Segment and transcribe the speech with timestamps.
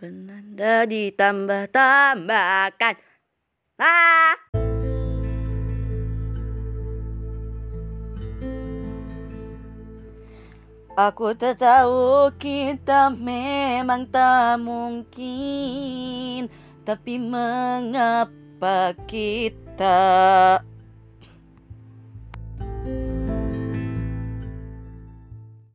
[0.00, 2.96] Penanda ditambah-tambahkan.
[3.76, 4.32] Ah!
[10.96, 16.48] Aku tak tahu kita memang tak mungkin
[16.88, 20.00] Tapi mengapa kita